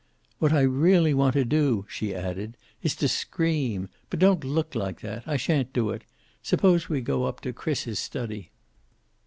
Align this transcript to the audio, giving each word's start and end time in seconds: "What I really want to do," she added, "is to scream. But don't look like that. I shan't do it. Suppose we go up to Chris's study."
"What 0.39 0.51
I 0.51 0.61
really 0.61 1.13
want 1.13 1.33
to 1.33 1.45
do," 1.45 1.85
she 1.87 2.15
added, 2.15 2.57
"is 2.81 2.95
to 2.95 3.07
scream. 3.07 3.87
But 4.09 4.17
don't 4.19 4.43
look 4.43 4.73
like 4.73 5.01
that. 5.01 5.27
I 5.27 5.37
shan't 5.37 5.73
do 5.73 5.91
it. 5.91 6.05
Suppose 6.41 6.89
we 6.89 7.01
go 7.01 7.25
up 7.25 7.39
to 7.41 7.53
Chris's 7.53 7.99
study." 7.99 8.49